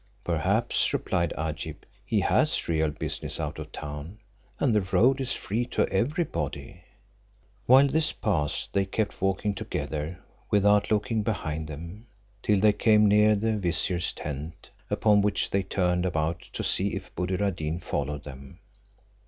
[0.23, 4.17] "Perhaps," replied Agib, "he has real business out of town,
[4.59, 6.81] and the road is free to every body."
[7.67, 10.17] While this passed they kept walking together,
[10.49, 12.07] without looking behind them,
[12.41, 17.13] till they came near the vizier's tents, upon which they turned about to see if
[17.13, 18.57] Buddir ad Deen followed them.